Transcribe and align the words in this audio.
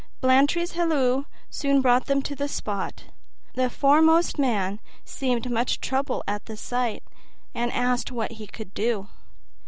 Blantyre's 0.19 0.71
halloo 0.71 1.25
soon 1.51 1.79
brought 1.79 2.07
them 2.07 2.23
to 2.23 2.35
the 2.35 2.47
spot. 2.47 3.03
The 3.53 3.69
foremost 3.69 4.39
man 4.39 4.79
seemed 5.05 5.47
much 5.51 5.79
troubled 5.79 6.23
at 6.27 6.47
the 6.47 6.57
sight, 6.57 7.03
and 7.53 7.71
asked 7.71 8.11
what 8.11 8.31
he 8.31 8.47
could 8.47 8.73
do. 8.73 9.09